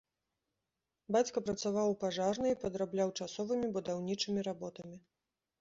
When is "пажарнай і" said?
2.03-2.59